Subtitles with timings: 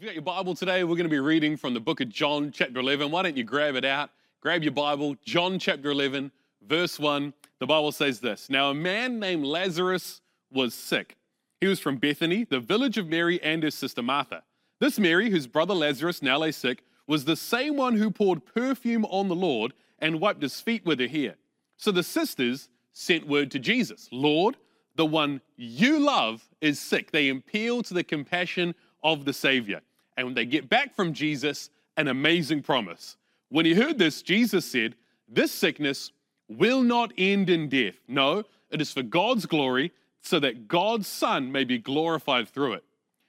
[0.00, 2.08] If you got your Bible today, we're going to be reading from the book of
[2.08, 3.10] John, chapter 11.
[3.10, 4.08] Why don't you grab it out?
[4.40, 6.32] Grab your Bible, John chapter 11,
[6.66, 7.34] verse 1.
[7.58, 11.18] The Bible says this Now, a man named Lazarus was sick.
[11.60, 14.42] He was from Bethany, the village of Mary and her sister Martha.
[14.78, 19.04] This Mary, whose brother Lazarus now lay sick, was the same one who poured perfume
[19.04, 21.34] on the Lord and wiped his feet with her hair.
[21.76, 24.56] So the sisters sent word to Jesus Lord,
[24.94, 27.10] the one you love is sick.
[27.10, 29.82] They appeal to the compassion of the Savior.
[30.20, 33.16] And when they get back from Jesus, an amazing promise.
[33.48, 34.94] When he heard this, Jesus said,
[35.26, 36.12] This sickness
[36.46, 37.94] will not end in death.
[38.06, 42.84] No, it is for God's glory, so that God's Son may be glorified through it.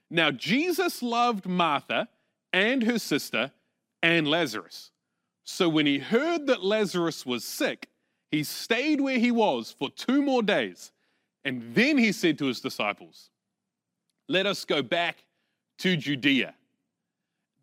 [0.09, 2.09] Now, Jesus loved Martha
[2.51, 3.53] and her sister
[4.03, 4.91] and Lazarus.
[5.45, 7.87] So when he heard that Lazarus was sick,
[8.31, 10.91] he stayed where he was for two more days.
[11.45, 13.29] And then he said to his disciples,
[14.27, 15.23] Let us go back
[15.77, 16.55] to Judea.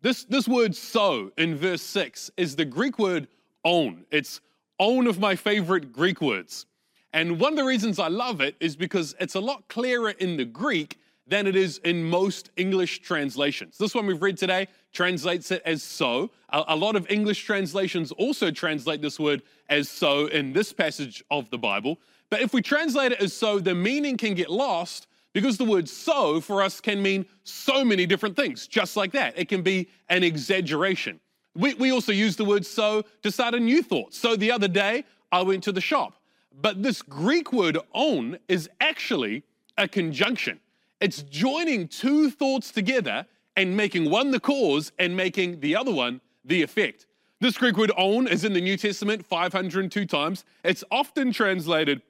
[0.01, 3.27] This, this word so in verse 6 is the Greek word
[3.65, 4.05] oun.
[4.11, 4.39] It's
[4.79, 6.65] own of my favorite Greek words.
[7.11, 10.37] And one of the reasons I love it is because it's a lot clearer in
[10.37, 13.77] the Greek than it is in most English translations.
[13.77, 16.31] This one we've read today translates it as so.
[16.49, 21.21] A, a, lot of English translations also translate this word as so in this passage
[21.29, 21.99] of the Bible.
[22.29, 25.87] But if we translate it as so, the meaning can get lost because the word
[25.87, 29.37] so for us can mean so many different things, just like that.
[29.37, 31.19] It can be an exaggeration.
[31.55, 34.13] We, we also use the word so to start a new thought.
[34.13, 36.15] So the other day, I went to the shop.
[36.61, 39.43] But this Greek word oun is actually
[39.77, 40.59] a conjunction.
[40.99, 46.21] It's joining two thoughts together and making one the cause and making the other one
[46.43, 47.05] the effect.
[47.39, 50.43] This Greek word oun is in the New Testament 502 times.
[50.63, 52.01] It's often translated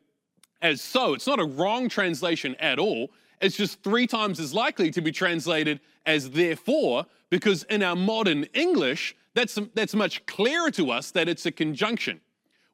[0.61, 1.13] as so.
[1.13, 3.11] It's not a wrong translation at all.
[3.41, 8.45] It's just three times as likely to be translated as therefore, because in our modern
[8.53, 12.19] English, that's, that's much clearer to us that it's a conjunction,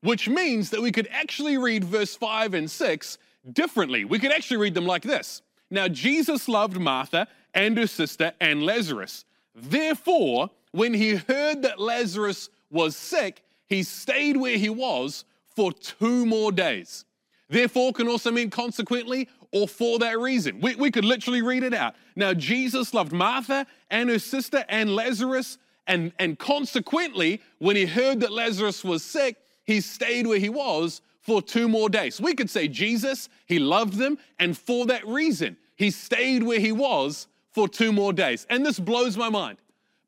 [0.01, 3.17] which means that we could actually read verse 5 and 6
[3.51, 4.05] differently.
[4.05, 8.63] We could actually read them like this Now, Jesus loved Martha and her sister and
[8.63, 9.25] Lazarus.
[9.53, 15.23] Therefore, when he heard that Lazarus was sick, he stayed where he was
[15.55, 17.04] for two more days.
[17.49, 20.59] Therefore can also mean consequently or for that reason.
[20.59, 21.95] We, we could literally read it out.
[22.15, 25.57] Now, Jesus loved Martha and her sister and Lazarus,
[25.87, 31.01] and, and consequently, when he heard that Lazarus was sick, he stayed where he was
[31.21, 32.19] for two more days.
[32.19, 36.71] We could say Jesus, he loved them, and for that reason, he stayed where he
[36.71, 38.45] was for two more days.
[38.49, 39.57] And this blows my mind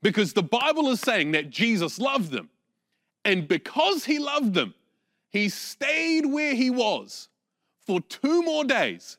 [0.02, 2.50] because the Bible is saying that Jesus loved them.
[3.26, 4.74] And because he loved them,
[5.30, 7.30] he stayed where he was
[7.86, 9.18] for two more days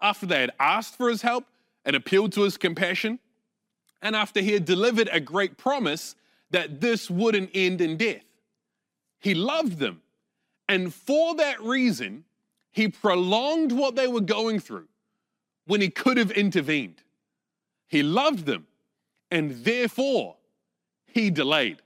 [0.00, 1.46] after they had asked for his help
[1.84, 3.18] and appealed to his compassion,
[4.02, 6.14] and after he had delivered a great promise
[6.50, 8.24] that this wouldn't end in death.
[9.18, 10.02] He loved them,
[10.68, 12.24] and for that reason,
[12.70, 14.88] he prolonged what they were going through
[15.66, 17.02] when he could have intervened.
[17.86, 18.66] He loved them,
[19.30, 20.36] and therefore,
[21.06, 21.80] he delayed.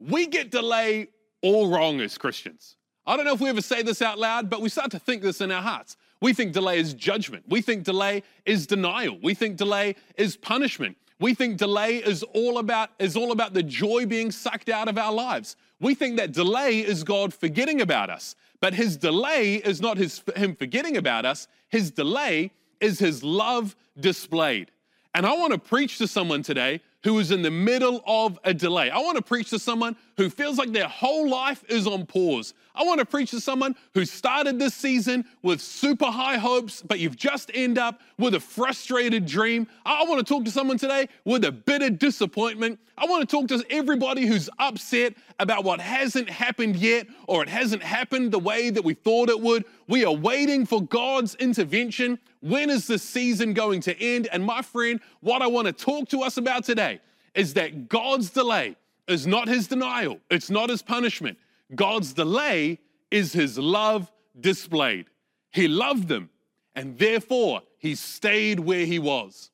[0.00, 1.08] We get delay
[1.44, 2.76] all wrong as Christians.
[3.06, 5.22] I don't know if we ever say this out loud, but we start to think
[5.22, 5.98] this in our hearts.
[6.22, 7.44] We think delay is judgment.
[7.46, 9.18] We think delay is denial.
[9.22, 10.96] We think delay is punishment.
[11.20, 14.96] We think delay is all about is all about the joy being sucked out of
[14.96, 15.56] our lives.
[15.80, 18.34] We think that delay is God forgetting about us.
[18.60, 21.46] But his delay is not his him forgetting about us.
[21.68, 24.70] His delay is his love displayed.
[25.14, 28.52] And I want to preach to someone today who is in the middle of a
[28.52, 28.90] delay.
[28.90, 32.54] I want to preach to someone who feels like their whole life is on pause.
[32.74, 36.98] I want to preach to someone who started this season with super high hopes, but
[36.98, 39.68] you've just end up with a frustrated dream.
[39.86, 42.80] I want to talk to someone today with a bitter disappointment.
[42.98, 47.48] I want to talk to everybody who's upset about what hasn't happened yet or it
[47.48, 49.64] hasn't happened the way that we thought it would.
[49.88, 52.18] We are waiting for God's intervention.
[52.40, 54.28] When is the season going to end?
[54.32, 57.00] And my friend, what I want to talk to us about today
[57.34, 58.76] is that God's delay
[59.08, 61.38] is not his denial, it's not his punishment.
[61.74, 62.78] God's delay
[63.10, 65.06] is his love displayed.
[65.50, 66.30] He loved them,
[66.74, 69.50] and therefore he stayed where he was.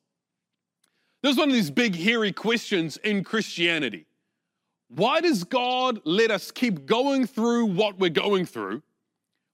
[1.23, 4.06] There's one of these big, hairy questions in Christianity.
[4.88, 8.82] Why does God let us keep going through what we're going through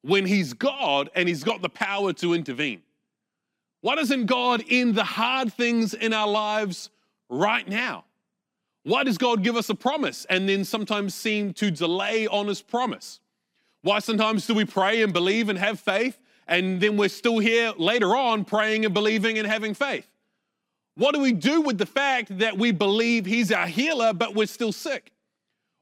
[0.01, 2.83] when He's God and He's got the power to intervene?
[3.83, 6.89] Why doesn't God end the hard things in our lives
[7.29, 8.06] right now?
[8.87, 12.63] Why does God give us a promise and then sometimes seem to delay on his
[12.63, 13.19] promise?
[13.83, 17.73] Why sometimes do we pray and believe and have faith and then we're still here
[17.77, 20.07] later on praying and believing and having faith?
[20.95, 24.47] What do we do with the fact that we believe He's our healer, but we're
[24.47, 25.11] still sick?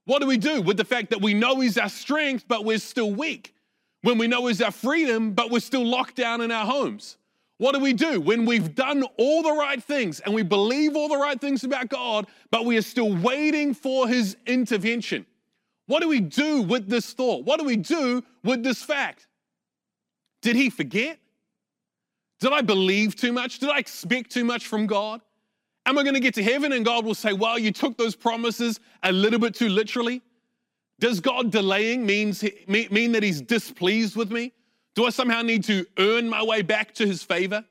[0.06, 2.78] What do we do with the fact that we know He's our strength, but we're
[2.78, 3.54] still weak?
[4.00, 7.18] When we know He's our freedom, but we're still locked down in our homes?
[7.58, 11.08] What do we do when we've done all the right things and we believe all
[11.08, 15.24] the right things about God, but we are still waiting for His intervention?
[15.86, 17.44] What do we do with this thought?
[17.44, 19.28] What do we do with this fact?
[20.42, 21.18] Did He forget?
[22.40, 23.60] Did I believe too much?
[23.60, 25.20] Did I expect too much from God?
[25.86, 28.16] Am I going to get to heaven and God will say, Well, you took those
[28.16, 30.22] promises a little bit too literally?
[30.98, 34.52] Does God delaying means, mean that He's displeased with me?
[34.94, 37.64] Do I somehow need to earn my way back to His favor?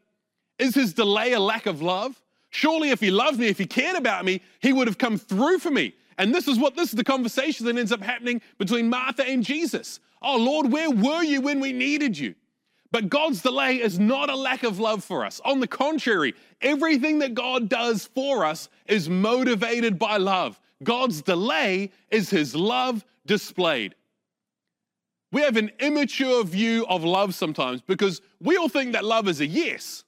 [0.60, 2.22] Is His delay a lack of love?
[2.50, 5.60] Surely, if He loved me, if He cared about me, He would have come through
[5.60, 5.96] for me.
[6.18, 9.44] And this is what this is the conversation that ends up happening between Martha and
[9.44, 10.00] Jesus.
[10.22, 12.36] Oh, Lord, where were you when we needed you?
[12.92, 15.42] But God's delay is not a lack of love for us.
[15.44, 20.60] On the contrary, everything that God does for us is motivated by love.
[20.84, 23.96] God's delay is his love displayed.
[25.33, 29.41] We have an immature view of love sometimes because we all think that love is
[29.41, 30.03] a yes,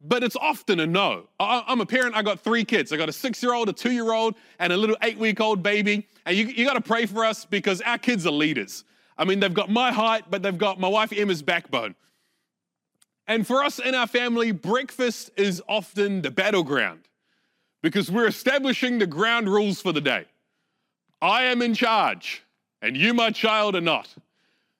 [0.00, 1.28] but it's often a no.
[1.38, 2.90] I'm a parent, I got three kids.
[2.90, 5.42] I got a six year old, a two year old, and a little eight week
[5.42, 6.08] old baby.
[6.24, 8.84] And you, you got to pray for us because our kids are leaders.
[9.18, 11.94] I mean, they've got my height, but they've got my wife Emma's backbone.
[13.26, 17.00] And for us in our family, breakfast is often the battleground
[17.82, 20.24] because we're establishing the ground rules for the day.
[21.20, 22.42] I am in charge,
[22.80, 24.08] and you, my child, are not.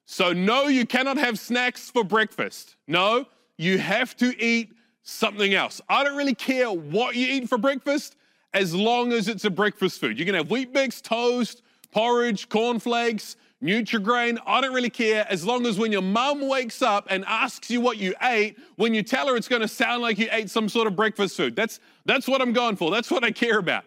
[0.07, 2.77] So, no, you cannot have snacks for breakfast.
[2.87, 3.27] No,
[3.59, 4.73] you have to eat
[5.03, 5.81] something else.
[5.89, 8.17] I don't really care what you eat for breakfast
[8.55, 10.19] as long as it's a breakfast food.
[10.19, 15.79] You can have Weet-Bix, toast, porridge, cornflakes, Nutrigrain, I don't really care as long as
[15.79, 19.37] when your mum wakes up and asks you what you ate, when you tell her
[19.37, 21.57] it's going to sound like you ate some sort of breakfast food.
[21.57, 22.91] That's, that's what I'm going for.
[22.91, 23.85] That's what I care about.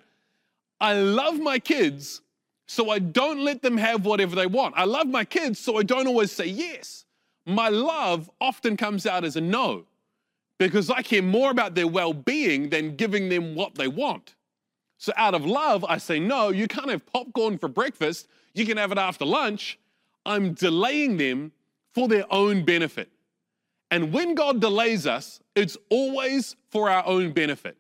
[0.81, 2.22] I love my kids,
[2.69, 4.75] so I don't let them have whatever they want.
[4.77, 7.06] I love my kids, so I don't always say yes.
[7.45, 9.86] My love often comes out as a no
[10.60, 14.36] because I care more about their well being than giving them what they want.
[14.98, 18.77] So, out of love, I say, no, you can't have popcorn for breakfast you can
[18.77, 19.80] have it after lunch.
[20.25, 21.51] I'm delaying them
[21.94, 23.10] for their own benefit.
[23.92, 27.77] And when God delays us, it's always for our own benefit.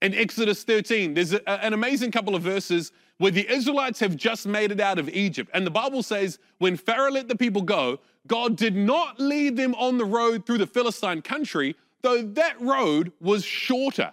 [0.00, 4.46] In Exodus 13, there's a, an amazing couple of verses where the Israelites have just
[4.46, 5.50] made it out of Egypt.
[5.54, 9.74] And the Bible says when Pharaoh let the people go, God did not lead them
[9.74, 14.12] on the road through the Philistine country, though that road was shorter.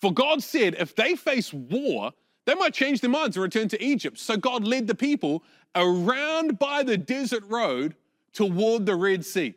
[0.00, 2.12] For God said, if they face war,
[2.46, 4.18] they might change their minds and return to Egypt.
[4.18, 5.42] So God led the people
[5.74, 7.94] around by the desert road
[8.32, 9.54] toward the Red Sea.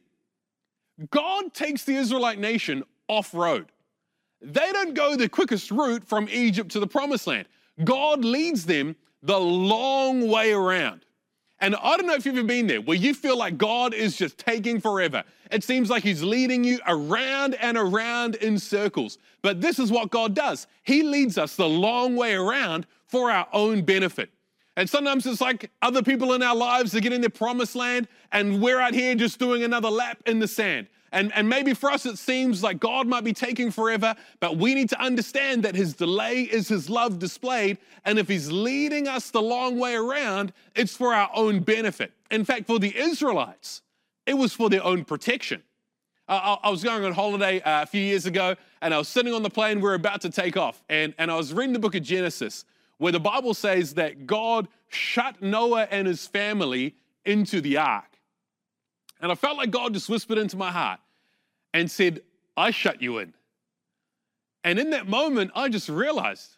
[1.10, 3.72] God takes the Israelite nation off road.
[4.42, 7.48] They don't go the quickest route from Egypt to the promised land.
[7.84, 11.06] God leads them the long way around.
[11.60, 14.18] And I don't know if you've ever been there where you feel like God is
[14.18, 15.24] just taking forever.
[15.50, 19.18] It seems like He's leading you around and around in circles.
[19.42, 23.48] But this is what God does He leads us the long way around for our
[23.54, 24.30] own benefit.
[24.76, 28.62] And sometimes it's like other people in our lives are getting their promised land and
[28.62, 30.88] we're out here just doing another lap in the sand.
[31.14, 34.74] And, and maybe for us, it seems like God might be taking forever, but we
[34.74, 37.78] need to understand that His delay is His love displayed.
[38.04, 42.14] And if He's leading us the long way around, it's for our own benefit.
[42.32, 43.84] In fact, for the Israelites,
[44.26, 45.62] it was for their own protection.
[46.28, 49.36] I, I was going on holiday uh, a few years ago, and I was sitting
[49.36, 49.82] on the plane.
[49.82, 52.66] we are about to take off, and, and I was reading the book of Genesis,
[52.98, 58.20] where the Bible says that God shut Noah and his family into the ark.
[59.22, 61.00] And I felt like God just whispered into my heart
[61.74, 62.22] and said,
[62.56, 63.34] I shut you in.
[64.64, 66.58] And in that moment, I just realized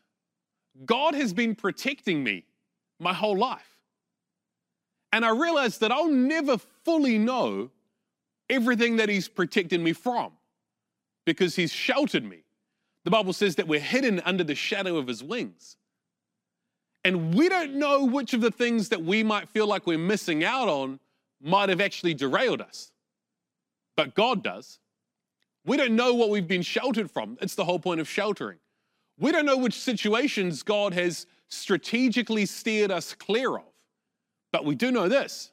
[0.85, 2.45] God has been protecting me
[2.99, 3.79] my whole life.
[5.11, 7.71] And I realized that I'll never fully know
[8.49, 10.33] everything that He's protected me from
[11.25, 12.39] because He's sheltered me.
[13.05, 15.77] The Bible says that we're hidden under the shadow of His wings.
[17.03, 20.43] And we don't know which of the things that we might feel like we're missing
[20.43, 20.99] out on
[21.41, 22.91] might have actually derailed us.
[23.95, 24.79] But God does.
[25.65, 27.37] We don't know what we've been sheltered from.
[27.41, 28.59] It's the whole point of sheltering.
[29.17, 33.63] We don't know which situations God has strategically steered us clear of.
[34.51, 35.51] But we do know this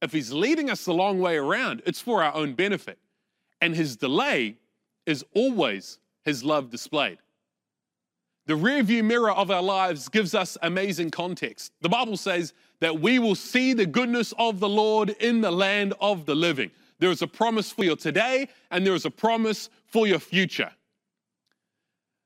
[0.00, 2.98] if He's leading us the long way around, it's for our own benefit.
[3.60, 4.56] And His delay
[5.06, 7.18] is always His love displayed.
[8.46, 11.72] The rearview mirror of our lives gives us amazing context.
[11.82, 15.92] The Bible says that we will see the goodness of the Lord in the land
[16.00, 16.70] of the living.
[16.98, 20.70] There is a promise for your today and there is a promise for your future.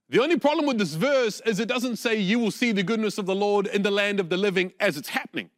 [0.09, 3.19] The only problem with this verse is it doesn't say you will see the goodness
[3.19, 5.51] of the Lord in the land of the living as it's happening.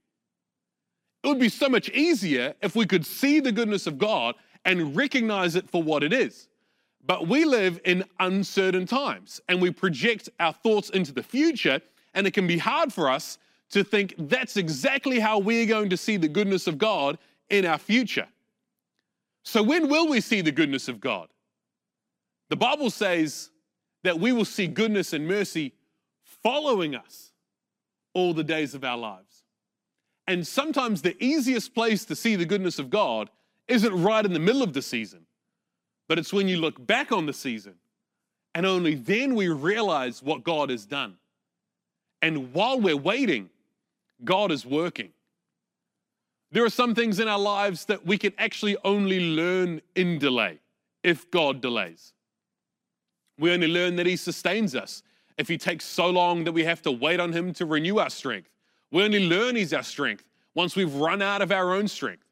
[1.22, 4.94] It would be so much easier if we could see the goodness of God and
[4.94, 6.48] recognize it for what it is.
[7.06, 11.80] But we live in uncertain times and we project our thoughts into the future,
[12.14, 13.38] and it can be hard for us
[13.70, 17.18] to think that's exactly how we're going to see the goodness of God
[17.50, 18.28] in our future.
[19.44, 21.28] So, when will we see the goodness of God?
[22.48, 23.50] The Bible says
[24.02, 25.72] that we will see goodness and mercy
[26.42, 27.32] following us
[28.14, 29.44] all the days of our lives.
[30.26, 33.28] And sometimes the easiest place to see the goodness of God
[33.68, 35.26] isn't right in the middle of the season,
[36.08, 37.74] but it's when you look back on the season
[38.54, 41.16] and only then we realize what God has done.
[42.22, 43.50] And while we're waiting,
[44.22, 45.10] God is working.
[46.54, 50.60] There are some things in our lives that we can actually only learn in delay
[51.02, 52.12] if God delays.
[53.36, 55.02] We only learn that He sustains us
[55.36, 58.08] if He takes so long that we have to wait on Him to renew our
[58.08, 58.50] strength.
[58.92, 62.22] We only learn He's our strength once we've run out of our own strength.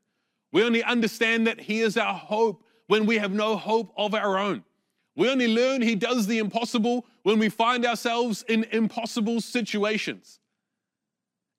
[0.52, 4.38] We only understand that He is our hope when we have no hope of our
[4.38, 4.62] own.
[5.16, 10.38] We only learn He does the impossible when we find ourselves in impossible situations.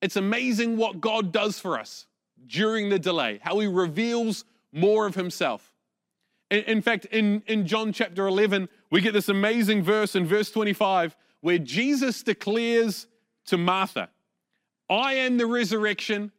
[0.02, 2.08] It's amazing what God does for us
[2.48, 5.74] during the delay, how He reveals more of Himself.
[6.50, 10.52] In, in fact, in, in John chapter 11, we get this amazing verse in verse
[10.52, 13.08] 25 where Jesus declares
[13.48, 14.10] to Martha,
[14.90, 16.32] I am the resurrection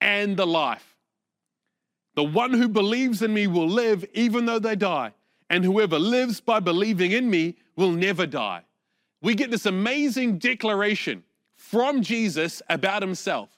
[0.00, 0.96] and the life.
[2.14, 5.12] The one who believes in me will live even though they die,
[5.48, 8.62] and whoever lives by believing in me will never die.
[9.22, 11.24] We get this amazing declaration
[11.54, 13.55] from Jesus about himself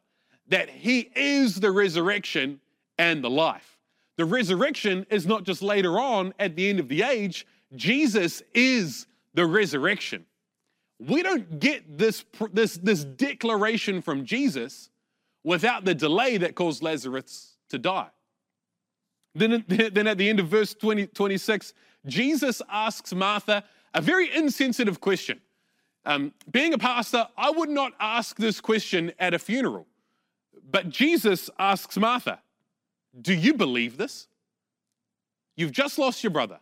[0.49, 2.61] that he is the resurrection
[2.99, 3.79] and the life.
[4.17, 9.07] The resurrection is not just later on at the end of the age, Jesus is
[9.35, 10.27] the resurrection.
[10.99, 14.91] We don't get this, this, this declaration from Jesus
[15.45, 18.09] without the delay that caused Lazarus to die.
[19.35, 21.75] Then, then at the end of verse 20, 26,
[22.07, 23.65] Jesus asks Martha
[23.95, 25.41] a very insensitive question.
[26.05, 29.87] Um, being a pastor, I would not ask this question at a funeral.
[30.71, 32.41] But Jesus asks Martha,
[33.19, 34.29] Do you believe this?
[35.57, 36.61] You've just lost your brother.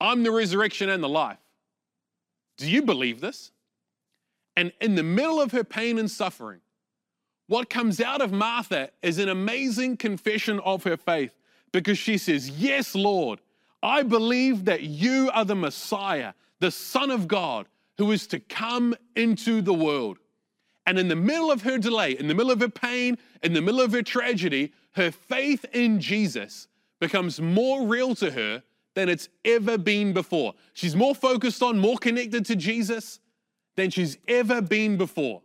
[0.00, 1.38] I'm the resurrection and the life.
[2.58, 3.50] Do you believe this?
[4.56, 6.60] And in the middle of her pain and suffering,
[7.46, 11.32] what comes out of Martha is an amazing confession of her faith
[11.72, 13.40] because she says, Yes, Lord,
[13.82, 18.94] I believe that you are the Messiah, the Son of God, who is to come
[19.16, 20.18] into the world.
[20.88, 23.60] And in the middle of her delay, in the middle of her pain, in the
[23.60, 26.66] middle of her tragedy, her faith in Jesus
[26.98, 28.62] becomes more real to her
[28.94, 30.54] than it's ever been before.
[30.72, 33.20] She's more focused on, more connected to Jesus
[33.76, 35.42] than she's ever been before.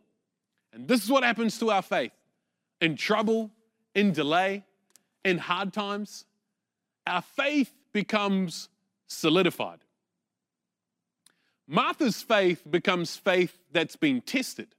[0.72, 2.14] And this is what happens to our faith
[2.80, 3.52] in trouble,
[3.94, 4.64] in delay,
[5.26, 6.24] in hard times.
[7.06, 8.70] Our faith becomes
[9.08, 9.80] solidified.
[11.68, 14.70] Martha's faith becomes faith that's been tested.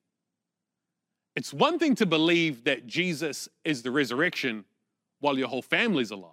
[1.36, 4.64] It's one thing to believe that Jesus is the resurrection
[5.20, 6.30] while your whole family's alive.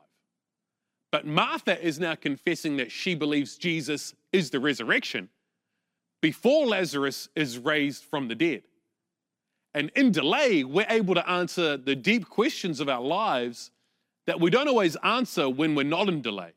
[1.11, 5.29] But Martha is now confessing that she believes Jesus is the resurrection
[6.21, 8.63] before Lazarus is raised from the dead.
[9.73, 13.71] And in delay, we're able to answer the deep questions of our lives
[14.27, 16.53] that we don't always answer when we're not in delay.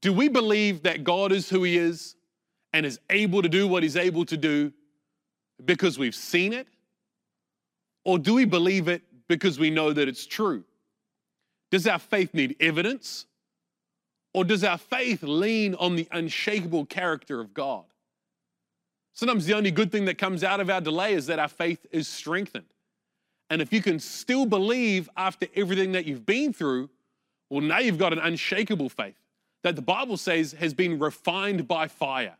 [0.00, 2.16] Do we believe that God is who He is
[2.72, 4.72] and is able to do what He's able to do
[5.64, 6.68] because we've seen it?
[8.06, 10.62] Or do we believe it because we know that it's true?
[11.72, 13.26] Does our faith need evidence?
[14.32, 17.82] Or does our faith lean on the unshakable character of God?
[19.12, 21.84] Sometimes the only good thing that comes out of our delay is that our faith
[21.90, 22.72] is strengthened.
[23.50, 26.88] And if you can still believe after everything that you've been through,
[27.50, 29.18] well, now you've got an unshakable faith
[29.64, 32.36] that the Bible says has been refined by fire.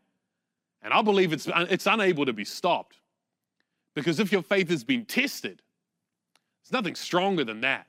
[0.80, 2.99] And I believe it's, it's unable to be stopped.
[3.96, 5.62] Because if your faith has been tested,
[6.62, 7.86] there's nothing stronger than that.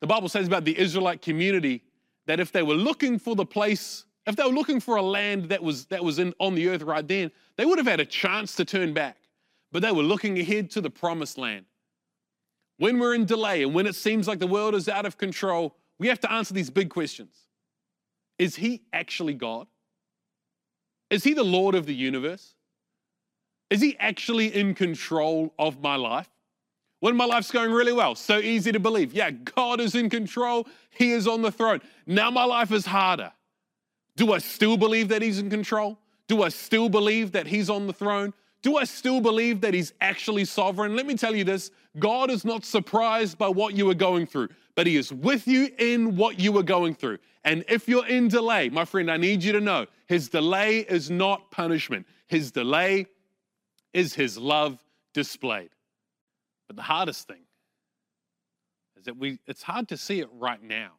[0.00, 1.84] The Bible says about the Israelite community
[2.26, 5.50] that if they were looking for the place, if they were looking for a land
[5.50, 8.04] that was, that was in, on the earth right then, they would have had a
[8.04, 9.16] chance to turn back.
[9.70, 11.66] But they were looking ahead to the promised land.
[12.78, 15.76] When we're in delay and when it seems like the world is out of control,
[15.98, 17.36] we have to answer these big questions
[18.36, 19.68] Is He actually God?
[21.08, 22.55] Is He the Lord of the universe?
[23.70, 26.30] Is He actually in control of my life?
[27.00, 29.12] When my life's going really well, so easy to believe.
[29.12, 31.80] Yeah, God is in control, He is on the throne.
[32.06, 33.32] Now my life is harder.
[34.16, 35.98] Do I still believe that He's in control?
[36.26, 38.32] Do I still believe that He's on the throne?
[38.62, 40.96] Do I still believe that He's actually sovereign?
[40.96, 44.48] Let me tell you this God is not surprised by what you are going through,
[44.74, 47.18] but He is with you in what you are going through.
[47.44, 51.10] And if you're in delay, my friend, I need you to know His delay is
[51.10, 53.06] not punishment, His delay
[53.96, 54.84] is His love
[55.14, 55.70] displayed.
[56.66, 57.44] But the hardest thing
[58.98, 60.90] is that we, it's hard to see it right now.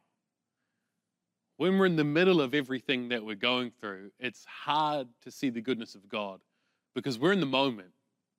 [1.58, 5.48] When we're in the middle of everything that we're going through, it's hard to see
[5.48, 6.40] the goodness of God
[6.94, 7.90] because we're in the moment.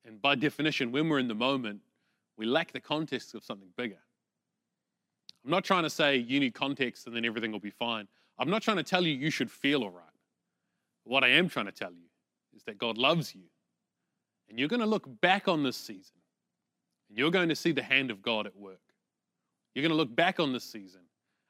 [0.05, 1.79] And by definition, when we're in the moment,
[2.37, 3.99] we lack the context of something bigger.
[5.45, 8.09] I'm not trying to say you need context and then everything will be fine.
[8.37, 10.03] I'm not trying to tell you you should feel all right.
[11.05, 12.07] What I am trying to tell you
[12.55, 13.43] is that God loves you.
[14.49, 16.15] And you're going to look back on this season
[17.09, 18.81] and you're going to see the hand of God at work.
[19.73, 21.01] You're going to look back on this season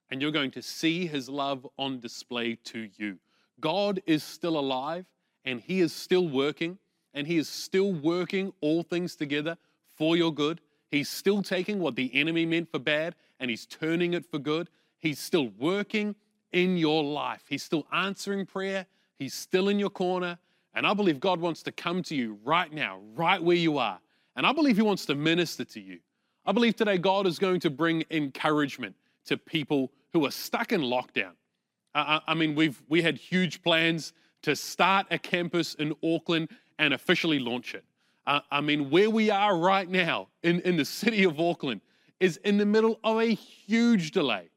[0.10, 3.18] and you're going to see his love on display to you.
[3.60, 5.06] God is still alive
[5.46, 6.78] and he is still working
[7.14, 9.58] and he is still working all things together
[9.98, 10.62] for your good.
[10.92, 14.70] He's still taking what the enemy meant for bad and he's turning it for good.
[15.00, 16.16] He's still working
[16.52, 17.44] in your life.
[17.48, 18.86] He's still answering prayer.
[19.18, 20.38] He's still in your corner.
[20.80, 24.00] And I believe God wants to come to you right now, right where you are.
[24.38, 26.00] And I believe He wants to minister to you.
[26.46, 28.96] I believe today God is going to bring encouragement
[29.26, 31.34] to people who are stuck in lockdown.
[31.94, 36.94] I, I mean, we've we had huge plans to start a campus in Auckland and
[36.94, 37.84] officially launch it.
[38.26, 41.82] Uh, I mean, where we are right now in, in the city of Auckland
[42.22, 44.48] is in the middle of a huge delay.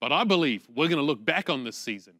[0.00, 2.14] But I believe we're going to look back on this season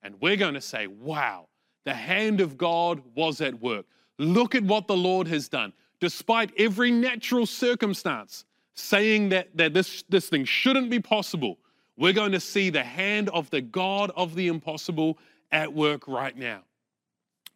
[0.00, 1.48] and we're going to say, wow,
[1.86, 3.86] the hand of God was at work.
[4.18, 5.72] Look at what the Lord has done.
[6.00, 11.58] Despite every natural circumstance saying that, that this, this thing shouldn't be possible,
[11.96, 15.16] we're going to see the hand of the God of the impossible
[15.52, 16.60] at work right now.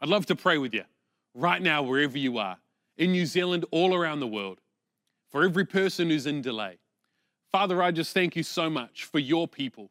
[0.01, 0.85] I'd love to pray with you
[1.35, 2.57] right now, wherever you are,
[2.97, 4.61] in New Zealand, all around the world,
[5.29, 6.79] for every person who's in delay.
[7.53, 9.91] Father, I just thank you so much for your people.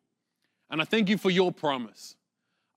[0.72, 2.16] And I thank you for your promise.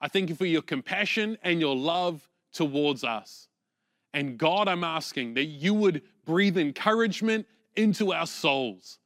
[0.02, 3.46] I thank you for your compassion and your love towards us.
[4.12, 8.98] And God, I'm asking that you would breathe encouragement into our souls.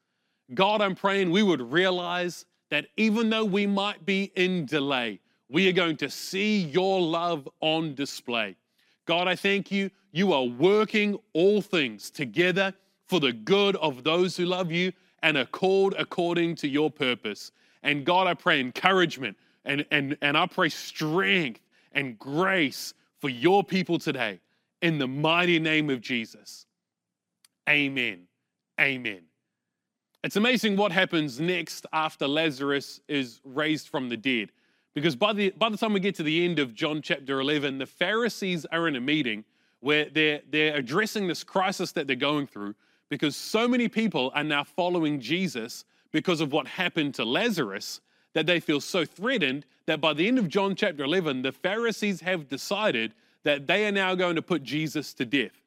[0.55, 5.69] God, I'm praying we would realize that even though we might be in delay, we
[5.69, 8.57] are going to see your love on display.
[9.05, 9.91] God, I thank you.
[10.13, 12.73] You are working all things together
[13.07, 17.53] for the good of those who love you and are called according to your purpose.
[17.83, 21.61] And God, I pray encouragement and, and, and I pray strength
[21.93, 24.41] and grace for your people today
[24.83, 26.67] in the mighty name of Jesus.
[27.69, 28.29] Amen.
[28.81, 29.23] Amen.
[30.23, 34.51] It's amazing what happens next after Lazarus is raised from the dead.
[34.95, 37.79] Because by the, by the time we get to the end of John chapter 11,
[37.79, 39.45] the Pharisees are in a meeting
[39.81, 42.75] where they're, they're addressing this crisis that they're going through
[43.09, 48.01] because so many people are now following Jesus because of what happened to Lazarus
[48.37, 52.21] that they feel so threatened that by the end of John chapter 11, the Pharisees
[52.21, 55.63] have decided that they are now going to put Jesus to death.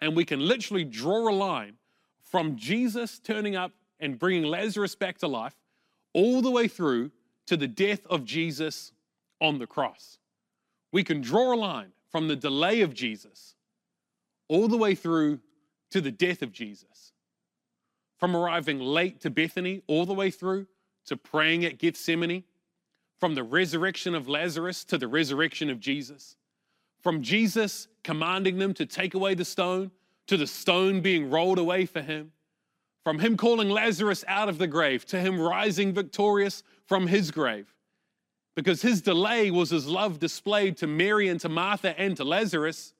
[0.00, 1.74] And we can literally draw a line
[2.22, 5.56] from Jesus turning up and bringing Lazarus back to life
[6.14, 7.10] all the way through
[7.48, 8.90] to the death of Jesus
[9.38, 10.16] on the cross.
[10.90, 13.56] We can draw a line from the delay of Jesus
[14.48, 15.40] all the way through
[15.90, 17.12] to the death of Jesus.
[18.16, 20.66] From arriving late to Bethany all the way through
[21.06, 22.44] to praying at Gethsemane,
[23.20, 26.36] from the resurrection of Lazarus to the resurrection of Jesus,
[27.02, 29.90] from Jesus commanding them to take away the stone
[30.26, 32.32] to the stone being rolled away for him,
[33.02, 37.74] from him calling Lazarus out of the grave to him rising victorious from his grave.
[38.56, 42.94] Because his delay was his love displayed to Mary and to Martha and to Lazarus,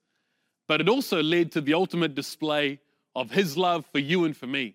[0.67, 2.81] but it also led to the ultimate display
[3.15, 4.75] of his love for you and for me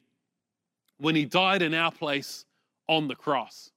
[0.98, 2.46] when he died in our place
[2.89, 3.71] on the cross.